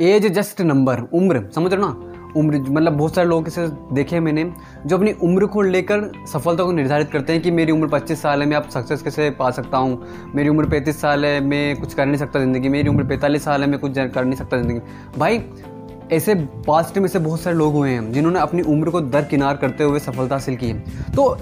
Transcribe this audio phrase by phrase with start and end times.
[0.00, 2.32] As just number उम्र, समझ रहे हो ना?
[2.36, 4.44] उम्र मतलब बहुत सारे लोग इसे देखे हैं मैंने,
[4.86, 6.00] जो अपनी उम्र को लेकर
[6.32, 9.30] सफलता को निर्धारित करते हैं कि मेरी उम्र 25 साल है, मैं आप सक्सेस कैसे
[9.30, 10.06] पा सकता हूँ?
[10.34, 13.62] मेरी उम्र 35 साल है, मैं कुछ कर नहीं सकता ज़िंदगी, मेरी उम्र 45 साल
[13.62, 14.80] है, मैं कुछ कर नहीं सकता ज़िंदगी।
[15.18, 15.40] भाई,
[16.12, 16.34] ऐसे
[16.66, 19.98] पास्ट में से बहुत सारे लोग हुए हैं, जिन्होंने अपनी उम्र को दरकिनार करते हुए
[19.98, 21.36] सफलता हासिल की है। तो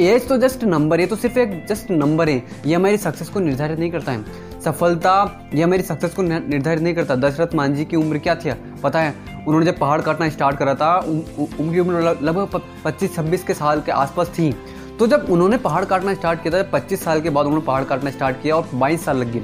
[0.00, 3.40] एज तो जस्ट नंबर है तो सिर्फ़ एक जस्ट नंबर है, ये हमारी सक्सेस को
[3.40, 7.14] निर्धारित नहीं करता है। सफलता ये मेरी सक्सेस को निर्धारित नहीं करता?
[7.18, 8.52] दशरथ मांझी की उम्र क्या थी?
[8.82, 13.54] पता है, उन्होंने जब पहाड़ काटना स्टार्ट करा था उनकी उम्र लगभग पच्चीस, छब्बीस के
[13.54, 14.54] साल के आसपास थी।
[14.98, 18.10] तो जब उन्होंने पहाड़ काटना स्टार्ट किया था पच्चीस साल के बाद उन्होंने पहाड़ काटना
[18.10, 19.42] स्टार्ट किया और बाईस साल लग गए,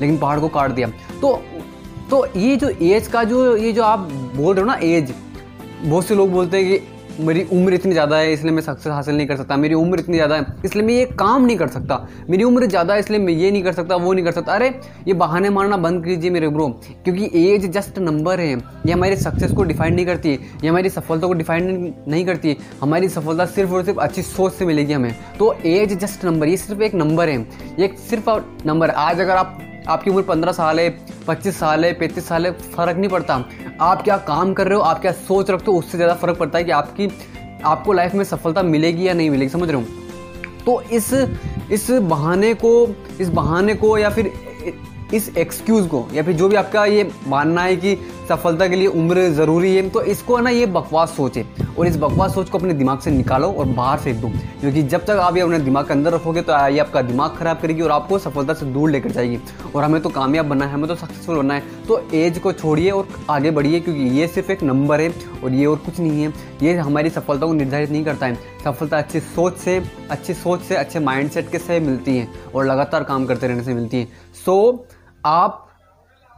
[0.00, 0.88] लेकिन पहाड़ को काट दिया।
[1.20, 1.40] तो
[2.10, 3.98] तो ये जो एज का जो, ये जो आप
[4.36, 5.14] बोल रहे हो ना एज
[5.82, 9.16] बहुत से लोग बोलते हैं कि मेरी उम्र इतनी ज़्यादा है, इसलिए मैं सक्सेस हासिल
[9.16, 11.96] नहीं कर सकता। मेरी उम्र इतनी ज़्यादा है, इसलिए मैं ये काम नहीं कर सकता।
[12.30, 14.68] मेरी उम्र ज़्यादा है, इसलिए मैं ये नहीं कर सकता, वो नहीं कर सकता। अरे,
[15.08, 16.68] ये बहाने मारना बंद कीजिए मेरे ब्रो
[17.04, 20.32] क्योंकि एज जस्ट नंबर है। ये हमारी सक्सेस को डिफाइन नहीं करती,
[20.64, 24.66] ये हमारी सफलता को डिफाइन नहीं करती। हमारी सफलता सिर्फ़ और सिर्फ़ अच्छी सोच से
[24.66, 27.40] मिलेगी हमें। तो एज जस्ट नंबर ये सिर्फ़ एक नंबर है।
[27.78, 28.30] ये सिर्फ़
[28.66, 29.58] नंबर आज अगर आप,
[29.88, 30.90] आपकी उम्र पंद्रह साल है
[31.28, 33.34] पच्चीस साल है, पैंतीस साल है, फ़र्क नहीं पड़ता।
[33.80, 36.58] आप क्या काम कर रहे हो, आप क्या सोच रखते हो, उससे ज़्यादा फ़र्क पड़ता
[36.58, 37.08] है कि आपकी,
[37.64, 39.86] आपको लाइफ में सफलता मिलेगी या नहीं मिलेगी, समझ रहे हो?
[40.66, 41.12] तो इस
[41.70, 42.88] इस बहाने को,
[43.20, 44.32] इस बहाने को या फिर
[45.14, 47.94] इस एक्सक्यूज़ को या फिर जो भी आपका ये मानना है कि
[48.32, 51.44] सफलता के लिए उम्र ज़रूरी है। तो इसको है ना ये बकवास सोच है
[51.78, 54.28] और इस बकवास सोच को अपने दिमाग से निकालो और बाहर फेंक दो।
[54.60, 57.60] क्योंकि जब तक आप ये अपने दिमाग के अंदर रखोगे तो ये आपका दिमाग खराब
[57.60, 59.38] करेगी और आपको सफलता से दूर लेकर जाएगी।
[59.74, 62.90] और हमें तो कामयाब बनना है, हमें तो सक्सेसफुल बनना है। तो एज को छोड़िए
[62.90, 65.12] और आगे बढ़िए, क्योंकि ये सिर्फ़ एक नंबर है
[65.44, 68.98] और ये और कुछ नहीं है। ये हमारी सफलता को निर्धारित नहीं करता है। सफलता
[68.98, 73.26] अच्छी सोच से, अच्छी सोच से, अच्छे माइंड के से मिलती है और लगातार काम
[73.26, 74.08] करते रहने से मिलती है।
[74.44, 74.86] सो
[75.24, 75.68] आप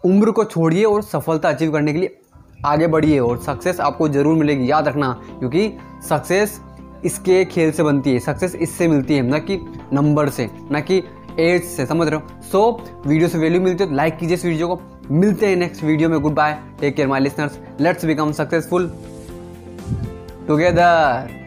[0.05, 2.19] उम्र को छोड़िए और सफलता अचीव करने के लिए
[2.67, 5.71] आगे बढ़िए और सक्सेस आपको ज़रूर मिलेगी। याद रखना क्योंकि
[6.09, 6.61] सक्सेस
[7.05, 9.59] इसके खेल से बनती है सक्सेस इससे मिलती है ना कि
[9.93, 11.03] नंबर से ना कि
[11.41, 12.41] एज से समझ रहे हो?
[12.43, 15.57] सो so, वीडियो से वैल्यू मिलती है तो लाइक कीजिए इस वीडियो को। मिलते हैं
[15.57, 18.87] नेक्स्ट वीडियो में goodbye take care my listeners let's become successful
[20.49, 21.44] together